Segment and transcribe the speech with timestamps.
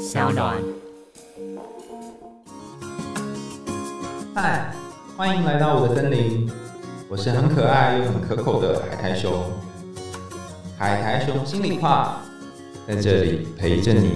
[0.00, 0.56] 小暖。
[4.34, 4.72] 嗨，
[5.14, 6.50] 欢迎来到我的森林，
[7.06, 9.30] 我是很可爱又很可口的海苔熊。
[10.78, 12.22] 海苔熊心里话，
[12.88, 14.12] 在这里陪着你。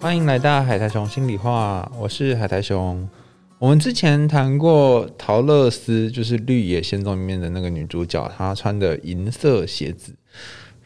[0.00, 3.08] 欢迎来到海苔熊心里话，我是海苔熊。
[3.58, 10.14] 我们之前谈过陶乐斯，就是《绿野仙踪》里面的那个女主角，她穿的银色鞋子。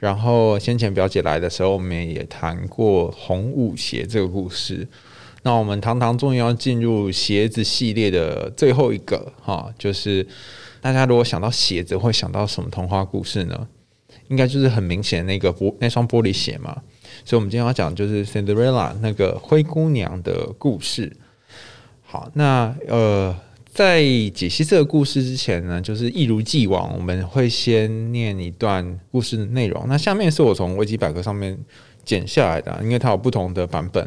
[0.02, 4.84] 然后先前表姐来的时候，我们也谈过红舞鞋这个故事。
[5.44, 10.26] 那我们堂堂终于要进入鞋子系列的最后一个哈，就是
[10.80, 13.68] 大家如果想到鞋子，会想到什么童话故事呢？
[14.26, 16.82] 应该就是很明显那个玻那双玻璃鞋嘛。
[17.24, 21.16] 所以，我们今天要讲就是 Cinderella 那个灰姑娘的故事。
[22.02, 23.36] 好，那呃，
[23.72, 24.02] 在
[24.34, 29.82] 解析这个故事之前呢，就是一如既往，我们会先念一段故事的内容。
[29.88, 31.58] 那下面是我从维基百科上面
[32.04, 34.06] 剪下来的，因为它有不同的版本。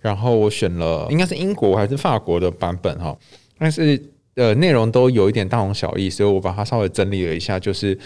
[0.00, 3.14] 然后我选了应该是英国还是法国的版本哈，
[3.58, 4.02] 但是
[4.36, 7.98] 呃内容都有一点大同小异，所以我把它稍微整理了一下，就是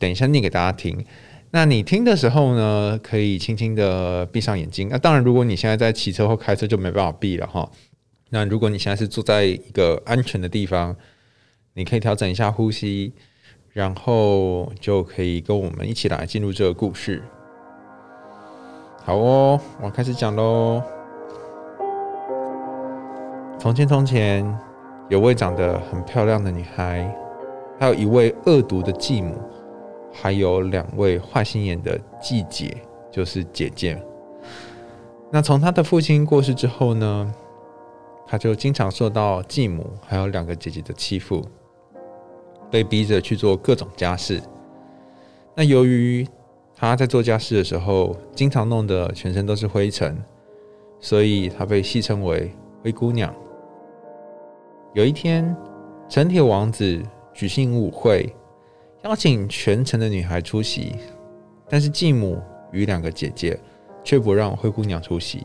[0.00, 1.04] 等一下念给大家听。
[1.52, 4.88] 那你听的时候呢，可以轻轻的闭上眼睛。
[4.90, 7.68] 那当然，如果你现在在骑车或开车，就没办法闭了哈。
[8.32, 10.94] 那如果你现在是坐在一个安全的地方，
[11.74, 13.12] 你可以调整一下呼吸，
[13.72, 17.22] 然后就可以跟我们一起来进入这个故事。
[19.04, 20.80] 好哦，我开始讲喽。
[23.58, 24.58] 从前，从前
[25.08, 27.12] 有位长得很漂亮的女孩，
[27.80, 29.36] 还有一位恶毒的继母，
[30.12, 32.76] 还有两位坏心眼的继姐，
[33.10, 34.00] 就是姐姐。
[35.32, 37.34] 那从她的父亲过世之后呢？
[38.30, 41.44] 他就经常受到继母还有两个姐姐的欺负，
[42.70, 44.40] 被逼着去做各种家事。
[45.52, 46.24] 那由于
[46.76, 50.16] 他在做家事的时候，经常弄得全身都是灰尘，
[51.00, 52.52] 所以他被戏称为
[52.84, 53.34] 灰姑娘。
[54.94, 55.56] 有一天，
[56.08, 57.02] 城铁王子
[57.34, 58.32] 举行舞会，
[59.02, 60.94] 邀请全城的女孩出席，
[61.68, 62.40] 但是继母
[62.70, 63.58] 与两个姐姐
[64.04, 65.42] 却不让灰姑娘出席，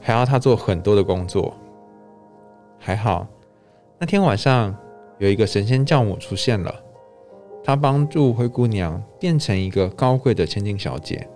[0.00, 1.54] 还要她做很多的工作。
[2.82, 3.26] 还好，
[3.98, 4.74] 那天晚上
[5.18, 6.74] 有一个神仙教母出现了，
[7.62, 11.28] 她帮助灰姑娘变成一个高贵的千金小姐，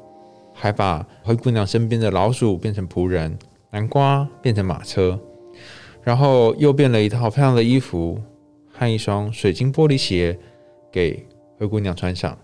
[0.55, 3.39] 还把灰姑娘身边的老鼠变成仆人，
[3.71, 5.21] 南瓜变成马车，
[6.03, 8.19] 然后又变了一套漂亮的衣服
[8.73, 10.39] 和一双水晶玻璃鞋
[10.91, 11.27] 给
[11.59, 12.37] 灰姑娘穿上。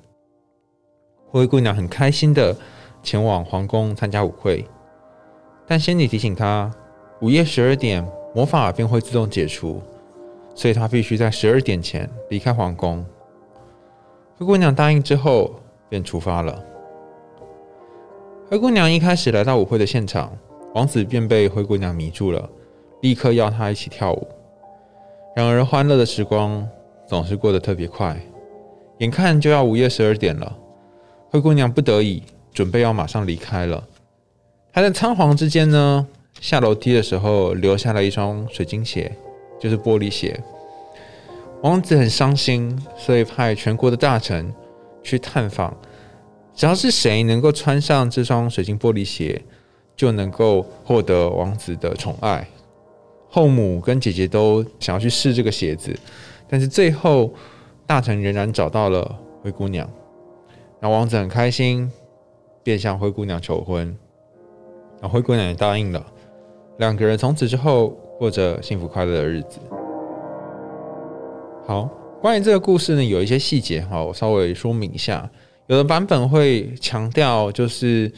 [1.27, 2.55] 灰姑娘很开心的
[3.03, 4.67] 前往皇宫参加舞会，
[5.67, 6.71] 但仙女提醒她，
[7.23, 8.07] 午夜十二点。
[8.35, 9.83] 魔法便会自动解除，
[10.55, 13.05] 所以她必须在十二点前离开皇宫。
[14.37, 15.51] 灰姑娘答应之后，
[15.89, 16.63] 便出发了。
[18.49, 20.33] 灰姑娘一开始来到舞会的现场，
[20.75, 22.49] 王子便被灰姑娘迷住了，
[23.03, 24.27] 立刻邀她一起跳舞。
[25.37, 26.67] 然而，欢乐的时光
[27.07, 28.17] 总是过得特别快，
[28.99, 30.57] 眼看就要午夜十二点了，
[31.31, 33.83] 灰姑娘不得已准备要马上离开了。
[34.73, 36.07] 她在仓皇之间呢？
[36.41, 39.15] 下楼梯的时候，留下了一双水晶鞋，
[39.59, 40.41] 就是玻璃鞋。
[41.63, 44.51] 王子很伤心，所以派全国的大臣
[45.03, 45.77] 去探访，
[46.55, 49.43] 只要是谁能够穿上这双水晶玻璃鞋，
[49.95, 52.49] 就能够获得王子的宠爱。
[53.29, 55.95] 后母跟姐姐都想要去试这个鞋子，
[56.49, 57.35] 但是最后
[57.87, 59.87] 大臣仍然找到了灰姑娘。
[60.81, 61.93] 然后王子很开心，
[62.63, 63.95] 便向灰姑娘求婚。
[65.03, 66.05] 然后灰姑娘也答应了。
[66.81, 69.61] 两个人从此之后过着幸福快乐的日子。
[71.67, 71.85] 好，
[72.23, 75.31] 关于这个故事呢，有一些细节哈，我稍微说明一下。
[75.67, 78.11] 有的版本会强调，就是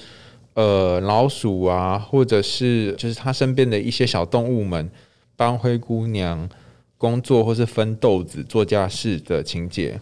[0.54, 4.88] 呃，老鼠啊，或者是就是他身边的一些小动物们
[5.36, 6.48] 帮灰姑娘
[6.96, 10.00] 工作或是分豆子做家事的情节。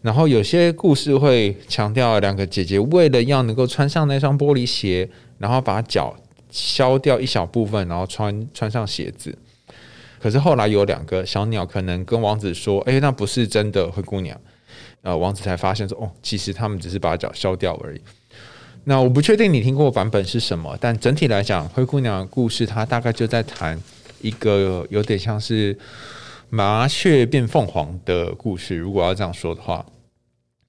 [0.00, 6.14] 然后有些故事会强调两个姐姐为了要能够穿上那双玻璃鞋，然后把脚。
[6.54, 9.36] 削掉一小部分，然后穿穿上鞋子。
[10.20, 14.40] 可是后来有两个小鸟可能跟王子说：“哎，那不是真的灰姑娘。”
[15.02, 18.00] 呃，王子才发现说：“哦，其实他们只是把脚削掉而已。”
[18.84, 23.76] 那我不确定你听过版本是什么，但整体来讲，灰姑娘的故事它大概就在谈
[24.20, 25.76] 一个有点像是
[26.50, 28.76] 麻雀变凤凰的故事。
[28.76, 29.84] 如果要这样说的话，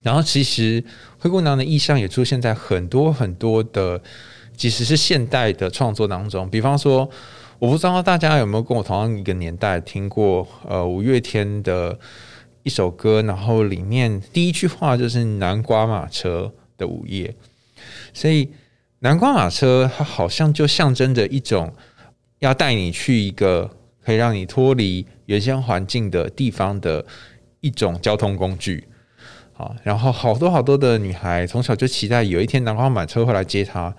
[0.02, 0.84] 然后其实
[1.20, 4.02] 灰姑娘的意象也出现在很多很多的。
[4.56, 7.10] 即使是现代的创作当中，比方说，
[7.60, 11.98] 我不知道大家有没有跟我同样一个年代听过，呃，五月天的
[12.64, 17.36] 一首歌，然后里面第一句话就是“南瓜马车的午夜”，
[18.14, 18.50] 所以
[19.00, 21.72] 南瓜马车它好像就象征着一种
[22.40, 23.70] 要带你去一个
[24.04, 27.06] 可以让你脱离原先环境的地方的
[27.62, 28.88] 一种交通工具。
[29.54, 33.96] 好，然后好多好多的女孩从小就期待有一天南瓜马车会来接她，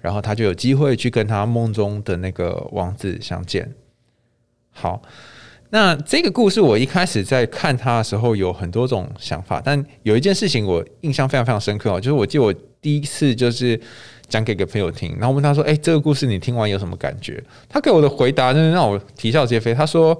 [0.00, 3.72] 然后他就有机会去跟他梦中的那个王子相见。
[4.70, 5.02] 好。
[5.70, 12.50] 那这个故事，我一开始在看它的时候有很多种想法，但有一件事情我印象非常非常深刻哦，就是我记得我
[12.80, 13.78] 第一次就是
[14.28, 19.74] 讲给一个朋友听，然后问他说：“哎，这个故事你听完有什么感觉？”他给我的回答真是让我啼笑皆非。
[19.74, 20.18] 他说：“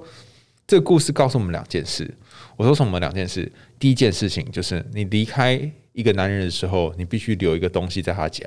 [0.67, 2.07] 这个故事告诉我们两件事。”
[2.55, 3.51] 我说：“什么两件事？
[3.79, 5.59] 第一件事情就是你离开
[5.93, 8.45] 一个男人的时候，你必须留一个东西在他家，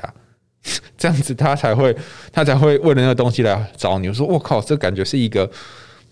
[0.97, 1.97] 这样子他才会
[2.33, 5.51] 他才会为了那个东西来找你。”我说：“我靠，这感觉是一个。”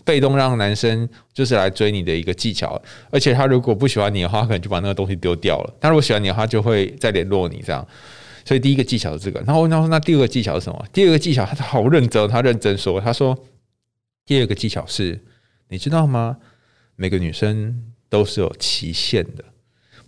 [0.03, 2.81] 被动让男生就是来追你的一个技巧，
[3.11, 5.73] 而且他如果不喜欢你的话，可能就把那个东西丢掉了。
[5.79, 7.87] 他如果喜欢你的话，就会再联络你这样。
[8.43, 9.39] 所以第一个技巧是这个。
[9.41, 13.37] 然后我问他：“那第二个技巧是什么？”第二个技巧，他好认真，他认真说：“他说
[14.25, 15.23] 第二个技巧是，
[15.69, 16.37] 你知道吗？
[16.95, 19.45] 每个女生都是有期限的，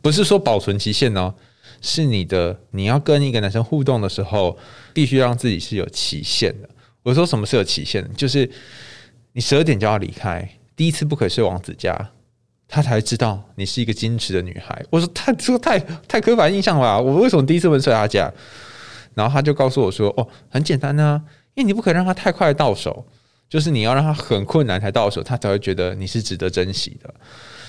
[0.01, 1.35] 不是说保存期限哦，
[1.83, 4.57] 是你的你要跟一个男生互动的时候，
[4.91, 6.67] 必须让自己是有期限的。
[7.03, 8.09] 我说什么是有期限的？
[8.15, 8.49] 就是。
[9.35, 12.11] 你十二点就要离开，第一次不可以睡王子家，
[12.67, 14.85] 他才知道你是一个矜持的女孩。
[14.91, 18.31] 我说太这个太太刻板印象了，我为什么第一次问睡他家？
[19.15, 21.19] 然后他就告诉我说：“哦，很简单呢，
[21.55, 23.03] 因为你不可以让他太快到手，
[23.49, 27.11] 就是你要让他很困难才到手，他才会觉得你是值得珍惜的。”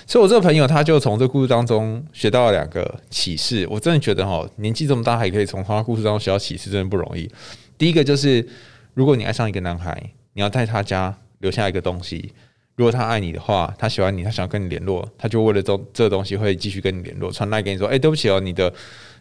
[0.07, 3.67] 所以，我这个朋友他就从这故事当中学到了两个启示。
[3.71, 7.31] 我真的觉得哈，年纪这么大还可以从他故事当中学到启示，真的不容易。
[7.77, 8.47] 第一个就是，
[8.95, 11.17] 如果你爱上一个男孩，你要在他家。
[11.41, 12.33] 留下一个东西，
[12.75, 18.73] 如果他爱你的话，他喜欢你，他想跟你联络，他就为了这这东西会继续跟你联络，传来给你说：“哎，对不起哦，你的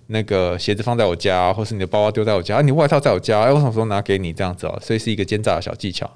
[0.08, 4.32] 那个鞋子放在我家，或是你的包包丢在我家，你外套在我家，哎，我什么时候拿给你？
[4.32, 6.10] 这样子哦，所以是一个奸诈的小技巧。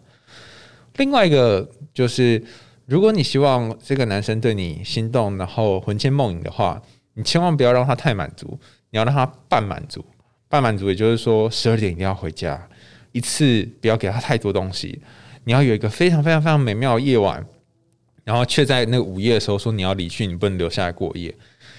[0.95, 2.41] 另外一个就是，
[2.87, 6.81] 如果你希望这个男生对你心动，然后魂牵梦萦的话，
[7.15, 8.57] 你千万不要让他太满足，
[8.91, 10.05] 你要让他半满足。
[10.47, 12.65] 半满足也就是说，十二点一定要回家，
[13.11, 15.01] 一次不要给他太多东西。
[15.43, 17.45] 你要有一个非常非常非常美妙的夜晚，
[18.23, 21.35] 然后却在那个午夜的时候说你要离去，你不能留下来过夜。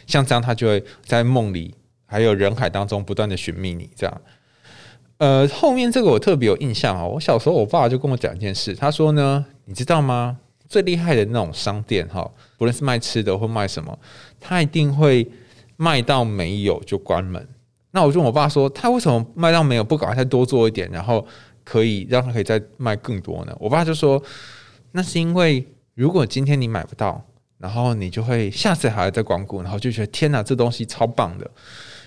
[0.06, 1.74] 像这样，他就会在梦里
[2.04, 3.88] 还有人海当中不断的寻觅你。
[3.96, 4.20] 这样，
[5.16, 7.06] 呃，后面这个我特别有印象啊。
[7.06, 10.38] 我小时候，我爸就跟我讲一件事，他说呢，你知道吗？
[10.68, 13.98] 最厉害的那种商店哈，不论是卖吃的或卖什么，
[14.38, 15.28] 他一定会
[15.76, 17.48] 卖到没有就关门。
[17.90, 21.26] 那我就问我爸说，他为什么卖到没有不赶快再多做一点，然后？
[21.64, 23.54] 可以让他可以再卖更多呢？
[23.60, 24.22] 我爸就说，
[24.92, 25.62] 那是因为
[25.92, 27.22] 如果今天你买不到，
[27.58, 31.50] 然后你就会下次还要再光顾，然后就觉得天哪，这东西超棒的。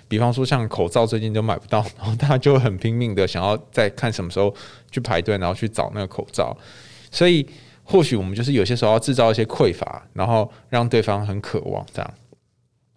[0.07, 4.51] 比方说像口罩，最近就买不到，然后大家就很拼命的想要再看什么时候
[4.89, 6.57] 去排队，然后去找那个口罩。
[7.11, 7.47] 所以
[7.83, 12.13] 或许我们就是有些时候要制造一些匮乏，然后让对方很渴望这样。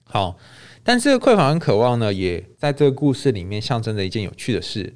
[0.05, 0.37] 好，
[0.83, 4.95] 但这个匮乏很渴望呢，也在这个故事里面象征着一件有趣的事。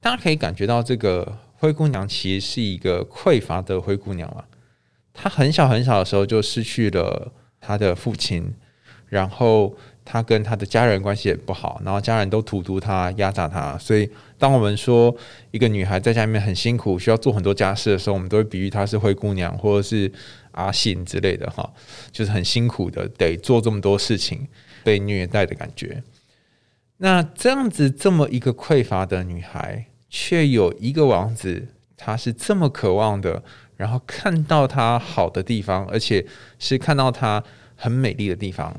[0.00, 4.44] 大家可以感觉到，这个灰姑娘其实是一个匮乏的灰姑娘嘛。
[5.12, 8.52] 她很小很小的时候就失去了她的父亲，
[9.06, 13.76] 然后她跟她的家人关系也不好，然后家人都荼毒她、压榨她。
[13.78, 14.08] 所以，
[14.38, 15.14] 当我们说
[15.50, 20.10] 一个女孩在家里面很辛苦，需要做很多家事的时候，我们都会比喻她是灰姑娘或者是
[20.52, 21.72] 阿信之类的哈，
[22.12, 24.46] 就是很辛苦的，得做这么多事情，
[24.82, 26.02] 被虐待的感觉。
[26.98, 29.86] 那这样子，这么一个匮乏的女孩。
[30.16, 33.42] 却有一个王子，他是这么渴望的，
[33.76, 36.24] 然后看到她好的地方，而且
[36.56, 37.42] 是看到她
[37.74, 38.72] 很美丽的地方。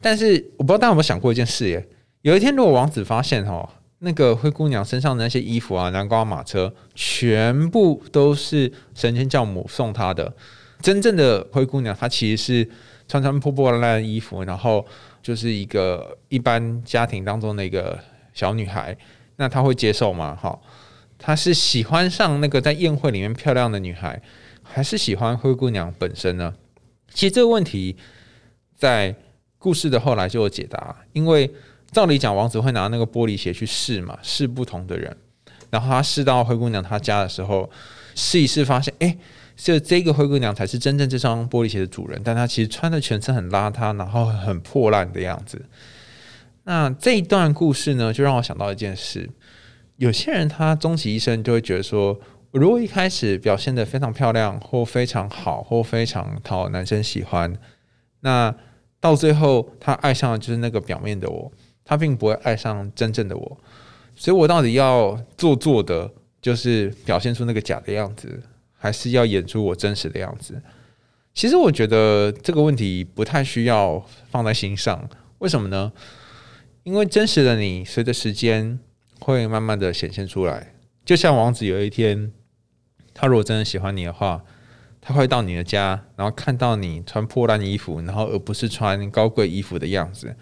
[0.00, 1.88] 但是我不知道大家有没有想过一件事耶？
[2.22, 10.34] 有一天，如果王子发现哦，那个灰姑娘身上的那些衣服啊，南瓜马车，全部都是神仙教母送她的，
[10.80, 12.70] 真正的灰姑娘她其实是
[13.08, 14.86] 穿穿破破烂烂的衣服，然后
[15.22, 17.98] 就是一个一般家庭当中的一个
[18.32, 18.96] 小女孩。
[19.36, 20.36] 那他会接受吗？
[20.36, 20.60] 哈，
[21.18, 24.20] 他是喜欢上那个在宴会里面漂亮的女孩，
[24.62, 26.54] 还是喜欢灰姑娘本身呢？
[27.08, 27.96] 其实这个问题
[28.76, 29.14] 在
[29.60, 30.96] 故事的后来就有解答。
[31.12, 31.48] 因为
[31.92, 35.16] 照理讲，王子会拿那个玻璃鞋去试嘛，试不同的人。
[35.70, 37.70] 然后他试到灰姑娘她家的时候，
[38.16, 39.16] 试一试发现，哎，
[39.54, 42.20] 就这个灰姑娘才是真正这双玻璃鞋的主人。
[42.24, 45.64] 但她其实穿的全身很邋遢，然后很破烂的样子。
[46.64, 49.30] 那这一段故事呢，就让我想到一件事：
[49.96, 52.18] 有些人他终其一生就会觉得说，
[52.52, 57.56] 如果一开始表现的非常漂亮，或非常好，或非常讨男生喜欢，
[58.20, 58.54] 那
[59.00, 61.50] 到最后他爱上的就是那个表面的我，
[61.84, 63.58] 他并不会爱上真正的我。
[64.14, 68.42] 所以我到底要做作的，就是表现出那个假的样子，
[68.76, 70.60] 还是要演出我真实的样子？
[71.32, 75.08] 其实我觉得这个问题不太需要放在心上。
[75.38, 75.90] 为什么呢？
[76.82, 78.78] 因为真实的你，随着时间
[79.20, 80.74] 会慢慢的显现出来。
[81.04, 82.32] 就像王子有一天，
[83.14, 84.44] 他如果真的喜欢你的话，
[85.00, 90.36] 他会到你的家，然后看到你穿破烂衣服，然后而不是穿高贵衣服的样子。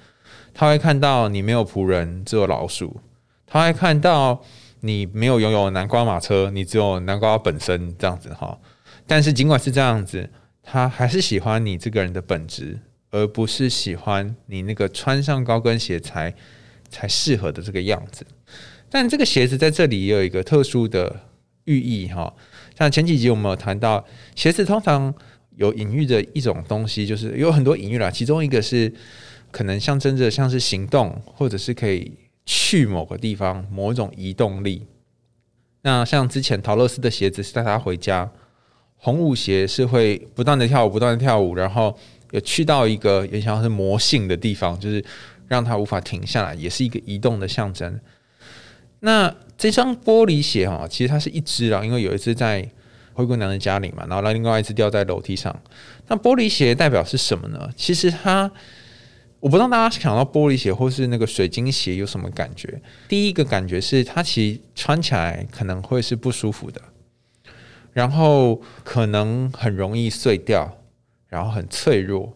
[0.53, 3.01] 他会看到你没有仆人，只有老鼠。
[3.47, 4.43] 他会看到
[4.81, 8.59] 你没有拥有南瓜马车，你只有南瓜本身这样子哈。
[9.07, 10.29] 但是尽管是这样子，
[10.63, 12.79] 他还是喜欢你这个人的本质，
[13.11, 16.35] 而不是喜欢你那个穿上高跟鞋才
[16.91, 18.27] 才适合的这个样子。
[18.91, 21.21] 但这个鞋子在这里也有一个特殊的
[21.65, 22.35] 寓意哈。
[22.79, 24.05] 像前几集我们有谈到，
[24.37, 25.13] 鞋子通常
[25.57, 28.09] 有隐喻的一种东西，就是有很多隐喻啦。
[28.09, 28.93] 其中一个是
[29.51, 32.13] 可能象征着像是行动，或者是可以
[32.47, 34.87] 去某个地方某一种移动力。
[35.83, 38.31] 那像之前陶乐斯的鞋子是带他回家，
[38.97, 41.99] 红舞鞋是会不断的跳舞，不断的跳舞，然后
[42.31, 45.05] 有去到一个也像是魔性的地方，就是
[45.49, 47.99] 让他无法停下来，也是一个移动的象征。
[49.01, 52.67] 那这双玻璃鞋哈，其实它是一只啊，因为有一只在
[53.13, 55.55] 灰姑娘的家里嘛，然后另外一只掉在楼梯上。
[56.07, 57.69] 那玻璃鞋代表是什么呢？
[57.77, 58.49] 其实它，
[59.41, 62.81] 我不知道大家想到玻璃鞋或是那个水晶鞋有什么感觉。
[63.09, 66.81] 第一个感觉是它其实穿起来可能会是不舒服的，
[67.93, 70.79] 然后可能很容易碎掉，
[71.27, 72.33] 然后很脆弱。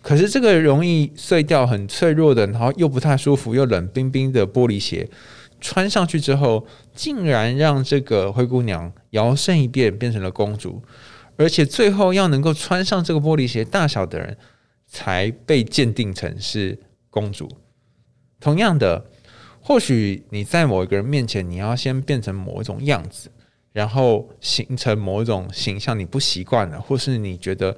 [0.00, 5.08] 可是这个容易碎掉、很脆弱的，然后又不太舒服、又冷冰冰的玻璃鞋。
[5.64, 10.82] 穿上去之后，竟然让这个灰姑娘摇身一变变成了公主，
[11.38, 14.36] 而且最后要能够穿上这个玻璃鞋大小的人，
[14.86, 16.78] 才被鉴定成是
[17.08, 17.48] 公主。
[18.40, 19.06] 同样的，
[19.62, 23.30] 或许你在某一个人面前，你要先变成某一种样子，
[23.72, 27.74] 然后形成某一种形象，你不习惯了，或是你觉得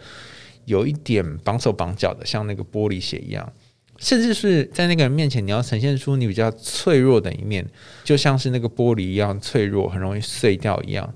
[0.65, 3.53] 有一点绑手绑脚的，像那个玻璃鞋一样。
[3.99, 7.67] 甚至是在那个人面前，你要呈现出你比较脆弱的一面，
[8.05, 11.15] 就像是那个玻璃一样脆弱，很容易碎掉一样，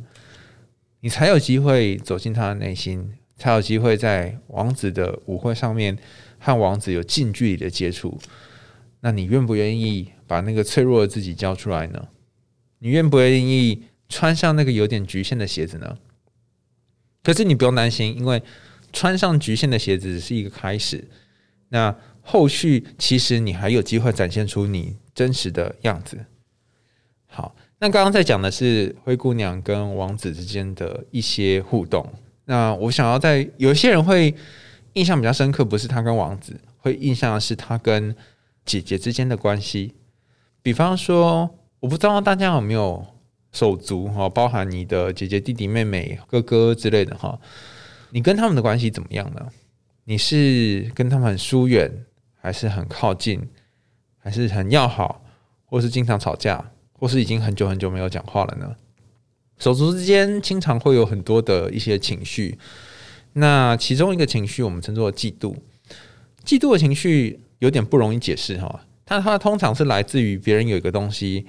[1.01, 5.97] 你才有机会走进他的内心，才有机会在王子的舞会上面
[6.39, 8.19] 和王子有近距离的接触。
[9.01, 12.09] 那你愿不愿意把那个脆弱的自己交出来呢？
[12.79, 15.99] 你愿不愿意穿上那个有点局限的鞋子呢？
[17.23, 18.43] 可是你不用担心，因为
[18.93, 21.09] 穿上局限的鞋子只是一个开始。
[21.69, 26.19] 那后续其实你还有机会展现出你真实的样子。
[27.27, 32.07] 好，那刚刚在讲的是灰姑娘跟王子之间的一些互动。
[32.45, 34.35] 那我想要在有些人会
[34.95, 38.15] 印象比较深刻，不是他跟王子，会印象的是他跟
[38.65, 39.95] 姐姐之间的关系。
[40.63, 41.49] 比方说，
[41.79, 43.07] 我不知道大家有没有
[43.53, 47.41] 手足哈，包含你的姐姐、弟弟、妹妹、哥哥之类的哈，
[48.11, 49.49] 你跟他们的关系怎么样呢？
[50.05, 51.89] 你是跟他们很疏远？
[52.41, 53.49] 还是很靠近，
[54.19, 55.23] 还是很要好，
[55.67, 58.75] 或是经常吵架，或是已经很久很久没有讲话了呢？
[59.59, 62.59] 手足之间经常会有很多的一些情绪，
[63.35, 65.55] 那其中一个情绪我们称作嫉妒。
[66.45, 71.47] 嫉妒的情绪有点不容易解释哈，它它通常是来自于别人有一个东西，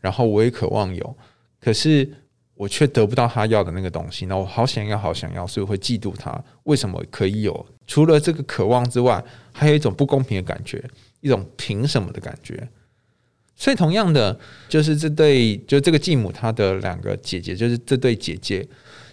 [0.00, 1.16] 然后我也渴望有，
[1.60, 2.14] 可是。
[2.60, 6.38] 我却得不到他要的那个东西，那我好想要，好想要，所以会嫉妒他。
[6.64, 7.66] 为什么可以有？
[7.86, 10.84] 除了这个渴望之外，还有一种不公平的感觉，
[11.22, 12.68] 一种凭什么的感觉。
[13.56, 14.38] 所以，同样的，
[14.68, 18.68] 就是这对，就这个继母她的两个姐姐，就是这对姐姐，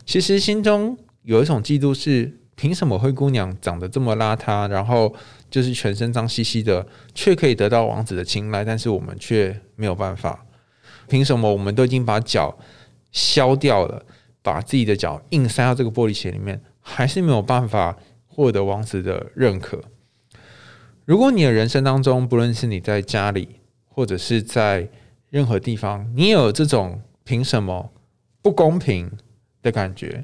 [0.05, 5.15] 其实心中有一种嫉妒，是凭什么灰姑娘长得这么邋遢，然后
[5.49, 6.85] 就是全身脏兮兮的，
[7.15, 10.45] 却可以得到王子的青睐，但是我们却没有办法？
[11.07, 12.53] 凭什么我们都已经把脚？
[13.17, 14.05] 削掉了，
[14.43, 17.97] 把自己的脚硬塞到这个玻璃鞋里面，还是没有办法
[18.27, 19.81] 获得王子的认可。
[21.03, 24.87] 如果你的人生当中，不论是你在家里，或者是在
[25.31, 27.91] 任何地方，你有这种凭什么
[28.43, 29.11] 不公平
[29.63, 30.23] 的感觉，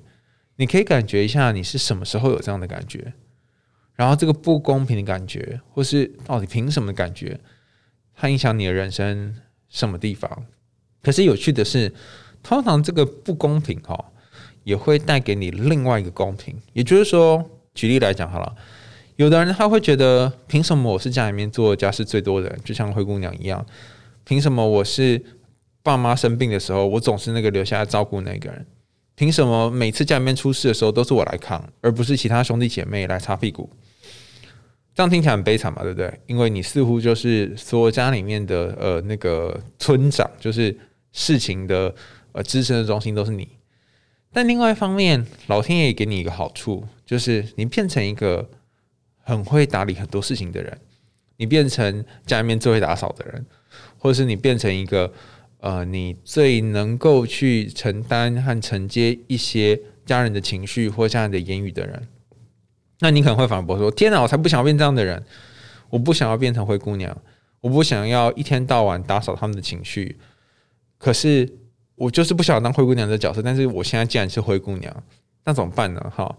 [0.57, 3.11] 你可以感觉一下，你是什么时候有这样的感觉？
[3.95, 7.39] 然后这个不公平的感觉，或是到底凭什么感觉，
[8.13, 9.35] 它影响你的人生
[9.67, 10.45] 什么地方？
[11.01, 11.91] 可是有趣的是。
[12.43, 14.11] 通常这个不公平哈，
[14.63, 16.55] 也会带给你另外一个公平。
[16.73, 18.55] 也就是说，举例来讲好了，
[19.15, 23.65] 有的人他会觉得，凭什么我是家里面做家事最多的人，就像灰姑娘一样？
[24.25, 25.21] 凭什么我是
[25.81, 28.65] 爸妈生病的时候，我总是那个留下来照顾那个人？
[29.15, 33.69] 凭什么每次家里面出事的时候都是我来扛，而不是其他兄弟姐妹来擦屁股？
[34.95, 36.19] 这样听起来很悲惨嘛，对不对？
[36.25, 40.75] 因为你似乎就是说家里面的呃那个村长，就是
[41.11, 41.93] 事情的
[42.33, 43.47] 呃支撑的中心都是你。
[44.31, 48.49] 但另外一方面，老天爷也给你一个好处，就是你变成一个
[49.19, 50.77] 很会打理很多事情的人，
[51.37, 53.45] 你变成家里面最会打扫的人，
[53.97, 55.13] 或者是你变成一个
[55.59, 62.07] 呃你最能够去承担和承接一些家人的情绪或家人的言语的人。
[62.99, 65.21] 那你可能会反驳说：“天哪，我才不想要变这样的人！
[65.89, 67.15] 我不想要变成灰姑娘，
[67.61, 70.17] 我不想要一天到晚打扫他们的情绪。
[70.97, 71.47] 可是
[71.95, 73.41] 我就是不想当灰姑娘的角色。
[73.41, 75.03] 但是我现在既然是灰姑娘，
[75.45, 76.11] 那怎么办呢？
[76.15, 76.35] 哈，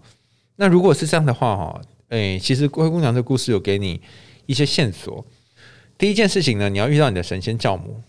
[0.55, 4.01] 那如果是这样的话，哈，诶，其实灰姑娘这故事有给你
[4.45, 5.25] 一些线索。
[5.97, 8.01] 第一件事情呢，你要遇到你的神仙教母。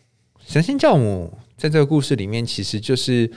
[0.44, 3.30] 神仙教母在这个故事里面，其实就是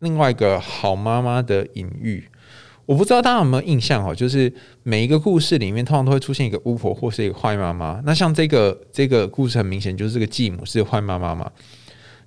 [0.00, 2.28] 另外一个好妈妈的隐喻。”
[2.86, 8.02] 我不知道大家有没有印象哈，就是每一个故事里面通常都会出现一个巫婆或是一个坏妈妈。
[8.04, 11.48] 那像这个这个故事很明显就是这个继母是坏妈妈嘛。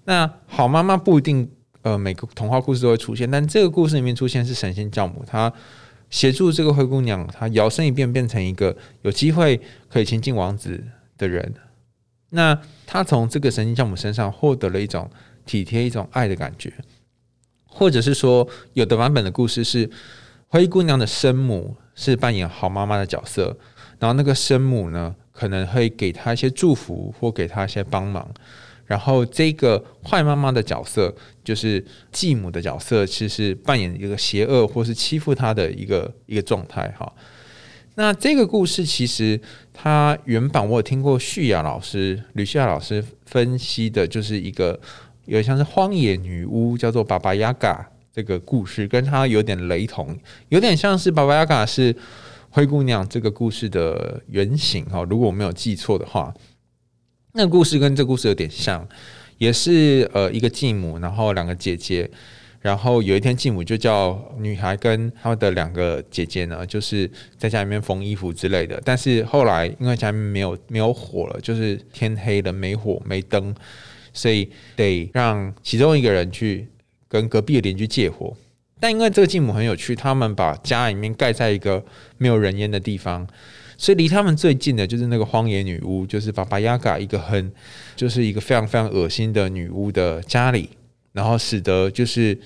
[0.05, 1.49] 那好妈妈不一定
[1.81, 5.51] 呃每个童话故事都会出现，但这个故事里面出现是神仙教母，她
[6.09, 10.83] 协助这个灰姑娘，她摇身一变变成一个有机会可以亲近王子
[11.17, 11.53] 的人。
[12.29, 15.09] 那她从这个神仙教母身上获得了一种
[15.45, 16.73] 体贴、一种爱的感觉，
[17.65, 19.89] 或者是说有的版本的故事是。
[20.49, 23.57] 灰姑娘的生母是扮演好妈妈的角色，
[23.97, 28.31] 然后那个生母呢，可能会给她一些祝福或给她一些帮忙，
[28.85, 31.13] 然后这个坏妈妈的角色
[31.43, 36.93] 就是继母的角色，其实扮演一个邪恶或是欺负她的一个一个状态。
[36.97, 37.11] 哈，
[37.95, 39.39] 那这个故事其实
[39.73, 44.79] 它原版我有听过旭雅老师吕旭雅老师分析的，就是一个
[45.25, 47.89] 有像是荒野女巫，叫做巴巴雅嘎。
[48.15, 50.15] 这个故事跟他有点雷同，
[50.49, 51.95] 有点像是巴巴雅嘎是
[52.51, 55.03] 灰姑娘这个故事的原型哈。
[55.09, 56.31] 如果我没有记错的话，
[57.33, 58.87] 那个故事跟这故事有点像，
[59.37, 62.09] 也是呃一个继母，然后两个姐姐，
[62.61, 68.81] 然后有一天继母就叫女孩跟她的两个姐姐呢，就是在家里面缝衣服之类的。
[68.85, 73.53] 但是后来因为家里面没有没有火了，就是天黑了，没火没灯，
[74.13, 76.67] 所以得让其中一个人去。
[77.09, 78.35] 跟隔壁的邻居借火，
[78.79, 81.85] 但因为这个继母很有趣，他们把家里面盖在一个
[82.17, 83.27] 没有人烟的地方，
[83.83, 87.51] 所以离他们最近的就是那个荒野女巫，就是巴巴亚嘎一个很
[87.97, 90.69] 就是一个非常非常恶心的女巫的家里，
[91.11, 92.39] 然后使得就是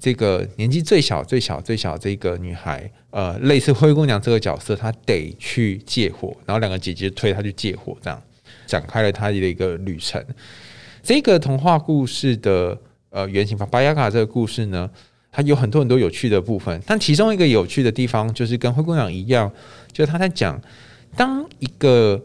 [0.00, 8.20] 这个年纪最小最小最小这个女孩，呃，类似灰姑娘这个角色，她得去借火，然后两个姐姐推她去借火，这样
[8.66, 10.20] 展开了她的一个旅程。
[11.04, 12.76] 这个童话故事的。
[13.12, 14.88] 呃，原型巴巴雅嘎这个故事呢，
[15.32, 19.50] 它有很多很多有趣的部分，但其中一个有趣的地方就是跟灰姑娘一样，
[19.92, 20.60] 就是他在讲，
[21.16, 22.20] 当一个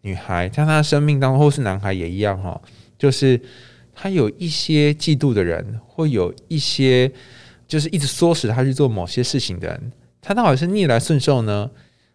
[0.00, 2.60] 女孩在她的生命当中，或是男孩也一样哈，
[2.98, 3.40] 就是
[3.94, 7.10] 他有一些嫉妒的人，会有一些
[7.68, 9.92] 就是一直唆使他去做某些事情的人，
[10.22, 11.70] 他到底是逆来顺受呢，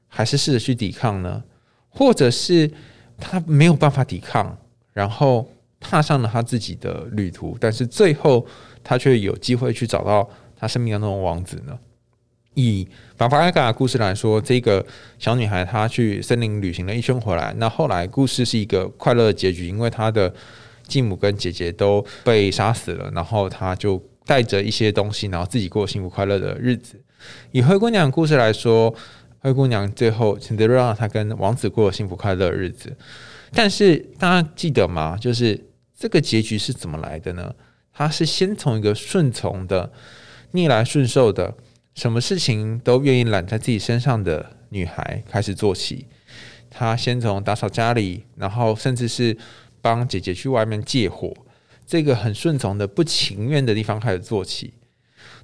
[0.07, 1.43] 还是试着去抵抗呢？
[1.89, 2.71] 或者是
[3.17, 4.57] 他没有办法抵抗，
[4.93, 5.47] 然后？
[5.83, 8.45] 踏上了他自己的旅途，但是最后
[8.83, 11.77] 他却有机会去找到他生命当中的王子呢。
[12.53, 14.85] 以巴巴亚嘎的故事来说，这个
[15.17, 20.33] 小女孩她去森林旅行了一圈回来，那后来故事是一个快乐的结局，因为她的
[20.85, 27.01] 继母跟姐姐都被杀死了，然后她就带着一些东西，然后自己过幸福快乐的日子。
[27.51, 28.93] 以灰姑娘的故事来说，
[29.39, 32.95] 灰姑娘最后选择让她跟王子过幸福快乐的日子，
[33.53, 35.17] 但是大家记得吗？
[35.19, 35.67] 就是。
[36.01, 37.53] 这个结局是怎么来的呢？
[37.93, 39.91] 他是先从一个顺从的、
[40.51, 41.55] 逆来顺受的、
[41.93, 46.07] 什么事情都愿意揽在自己身上的女孩开始做起。
[46.69, 49.37] 他先从打扫家里，然后甚至是
[49.81, 51.33] 帮姐姐去外面借火，
[51.85, 54.73] 这个很顺从的、不情愿的地方开始做起。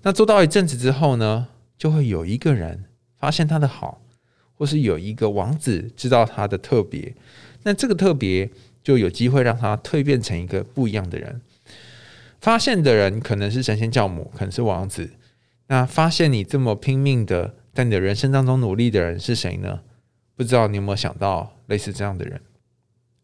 [0.04, 2.86] 那做到一阵子之后呢，就会有一个人
[3.20, 4.02] 发现他的好，
[4.56, 7.14] 或是有一个王子知道他的特别。
[7.64, 8.50] 那这个特别。
[8.84, 11.42] 就有机会让他蜕变成一个不一样的人。
[12.40, 15.10] 发现的人可能是神仙教母，可能是王子。
[15.68, 19.82] 那发现你这么拼命的在你的人生当中努力的人是谁呢？
[20.36, 22.40] 不知道你有没有想到类似这样的人？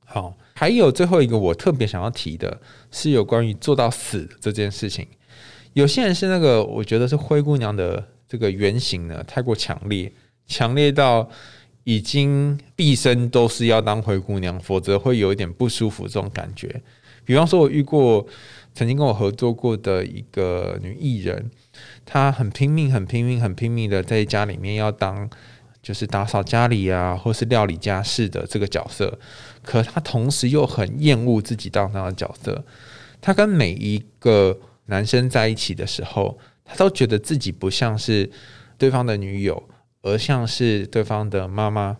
[0.05, 2.59] 好，还有最后一个我特别想要提的
[2.91, 5.07] 是有关于做到死这件事情。
[5.73, 10.11] 有些人是那个，我觉得是灰姑娘的这个原型呢，太过强烈，
[10.47, 11.29] 强烈到。
[11.85, 16.81] 已经毕生都是要当灰姑娘，否则会有一点不舒服这种感觉。
[17.25, 18.25] 比方说，我遇过
[18.73, 21.51] 曾经跟我合作过的一个女艺人，
[22.05, 25.29] 她很拼命、很拼命、很拼命的在家里面要当
[25.81, 29.19] 就是打扫家里啊，或是料理家事的这个角色，
[29.61, 32.65] 可她同时又很厌恶自己当那样的角色。
[33.21, 38.29] 她跟每一个男生在一起的时候，她都觉得自己不像是
[38.77, 39.69] 对方的女友，
[40.01, 41.97] 而像是对方的妈妈。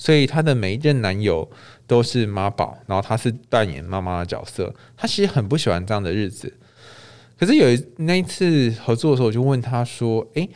[0.00, 1.46] 所以她的每一任男友
[1.86, 4.74] 都是妈宝，然后她是扮演妈妈的角色。
[4.96, 6.50] 她其实很不喜欢这样的日子。
[7.38, 10.48] 可是有一那一次合作的时候，我就问她说：“诶，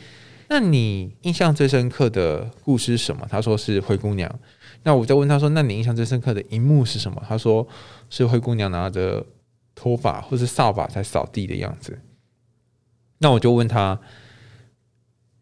[0.49, 4.27] 那你印象最深刻的故事是什么？”她说是灰姑娘。
[4.81, 7.67] 那我再问她说：“那你印象最深刻的一幕是什么？”她说
[8.09, 9.23] 是灰姑娘拿着
[9.75, 11.99] 拖把或是扫把在扫地的样子。
[13.19, 13.99] 那我就问她：“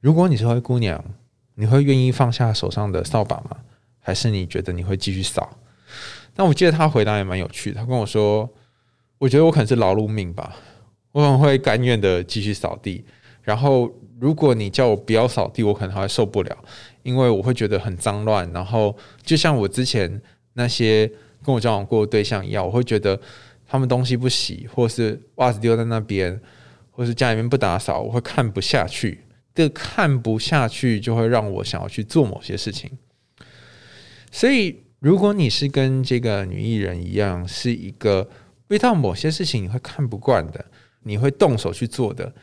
[0.01, 1.01] 如果你是灰姑娘，
[1.55, 3.59] 你会愿意放下手上的扫把吗？”
[4.03, 5.57] 还是你觉得你会继续扫？
[6.35, 7.79] 那我记得他回答也蛮有趣的。
[7.79, 8.49] 他跟我说
[9.17, 10.55] ：“我觉得我可能是劳碌命吧，
[11.11, 13.05] 我可能会甘愿的继续扫地。
[13.43, 13.89] 然后
[14.19, 16.57] 如果你叫我不要扫地，我可能还会受不了，
[17.03, 18.51] 因为我会觉得很脏乱。
[18.51, 20.21] 然后就像我之前
[20.53, 21.07] 那些
[21.43, 23.19] 跟我交往过的对象一样，我会觉得
[23.67, 26.41] 他们东西不洗，或是袜子丢在那边，
[26.89, 29.23] 或是家里面不打扫，我会看不下去。
[29.53, 32.89] 这看不下去就会让我想要去做某些事情。”
[34.33, 38.27] 所以，如果你是跟这个女艺人一样，是一个
[38.69, 40.65] 遇到某些事情你会看不惯的，
[41.03, 42.33] 你会动手去做的，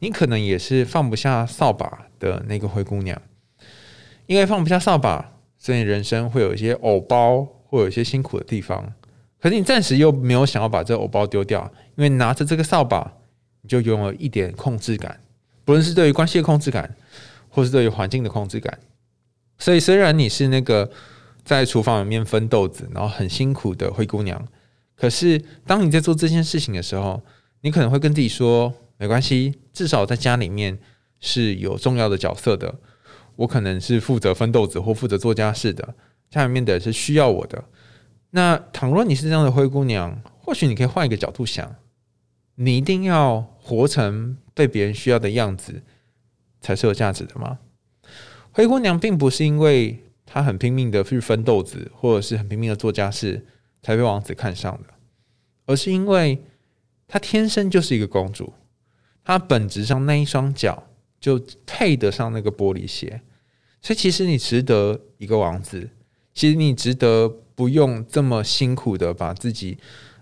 [0.00, 3.20] 你可能也是放不下扫把的那个灰姑娘。
[4.26, 8.92] 因为放不下扫把，所以人生会有一些藕包，会有一些辛苦的地方。
[9.40, 13.10] 可是你暂时又没有想要把这个藕包丢掉，因为拿着这个扫把，
[13.62, 15.18] 你就拥有一点控制感，
[15.64, 16.94] 不论是对于关系的控制感，
[17.48, 18.78] 或是对于环境的控制感。
[19.58, 20.90] 所以，虽然你是那个。
[21.48, 24.46] 在厨房里面分豆子，然后很辛苦的灰姑娘。
[24.94, 27.22] 可是当你在做这件事情的时候，
[27.62, 30.78] 你可能会跟自己说：“没关系，至少在家里面
[31.20, 32.74] 是有重要的角色的。
[33.36, 35.94] 我可能是负责分豆子或负责做家事的，
[36.28, 37.64] 家里面的是需要我的。
[38.32, 41.76] 那倘若你是这样的灰姑娘，或许你可以换一个角度想：
[42.56, 45.82] 你一定要活成被别人需要的样子
[46.60, 47.58] 才是有价值的吗？
[48.52, 50.04] 灰姑娘并不是因为。
[50.30, 53.46] 他很拼命的去分豆子，或者是很拼命的做家事，
[53.80, 54.90] 才被王子看上的，
[55.64, 56.44] 而是因为
[57.06, 58.52] 她天生就是一个公主，
[59.24, 60.84] 她本质上那一双脚
[61.18, 63.22] 就配得上那个玻璃鞋，
[63.80, 65.88] 所以其实你值得一个王子，
[66.34, 69.78] 其实你值得不用这么辛苦的把自己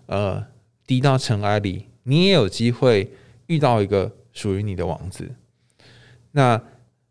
[0.07, 0.47] 呃
[0.87, 3.13] 低到尘埃里，你也有机会
[3.49, 5.35] 遇到一个属于你的王子，
[6.31, 6.63] 那。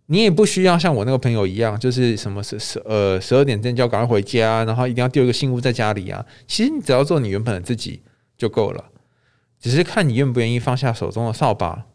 [0.07, 6.23] 你也不需要像我那个朋友一样，就是什么十十呃十二点钟就要赶快回家，然后一定要丢一个信物在家里啊。
[6.47, 8.01] 其实你只要做你原本的自己
[8.37, 8.85] 就够了，
[9.59, 11.85] 只是看你愿不愿意放下手中的扫把，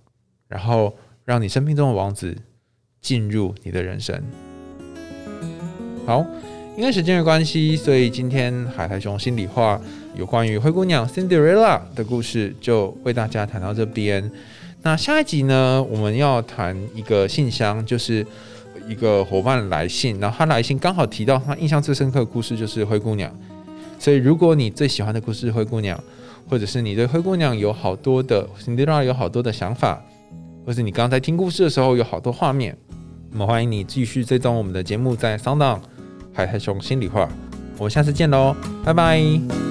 [0.49, 2.37] 然后让你生命中的王子
[3.01, 4.21] 进入你的人生。
[6.05, 6.27] 好，
[6.77, 9.81] 因为时间的关系，所以今天海苔熊心里话
[10.17, 14.29] 有关于灰姑娘 Cinderella 的故事就为大家谈到这边。
[14.83, 18.27] 那下一集呢，我们要谈一个信箱，就是
[18.89, 23.31] 一个伙伴来信，然后他来信刚好提到他印象最深刻的故事就是灰姑娘。
[23.99, 26.03] 所以如果你最喜欢的故事是灰姑娘，
[26.49, 30.03] 或者是你对灰姑娘有好多的 Cinderella 有好多的想法，
[30.65, 32.77] 或是你刚刚在听故事的时候有好多画面，
[33.31, 35.79] 那么欢迎你继续追踪我们的节目在 Sound
[36.33, 37.29] 海苔熊心里话。
[37.77, 39.70] 我们下次见喽，拜拜。